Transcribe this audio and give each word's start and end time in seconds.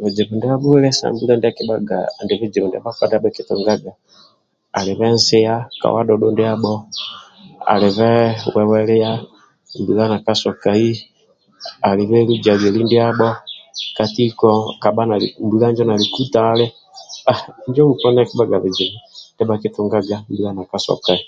Buzibu 0.00 0.32
ndia 0.36 0.54
bwile 0.62 0.88
sa 0.98 1.06
mbula 1.12 1.34
día 1.42 1.52
bhakpa 2.84 3.06
bhakitungaga 3.22 3.92
alibe 4.78 5.06
nsia 5.16 5.54
ka 5.80 5.86
bwa 5.92 6.02
dhudhu 6.06 6.28
ndiabho 6.32 6.74
alibe 7.72 8.10
wewelia 8.54 9.10
mbula 9.80 10.04
nakasokai 10.10 10.88
alibe 11.88 12.16
luza 12.28 12.52
lieli 12.60 12.80
ndiabho 12.84 13.28
katiko 13.96 14.48
kabha 14.82 15.02
naliku 15.88 16.22
tali 16.34 16.66
injo 17.64 17.82
poni 18.00 18.18
ali 18.20 18.60
bizibu 18.62 18.98
mbula 19.34 20.02
kabha 20.08 20.50
nakasokai 20.56 21.22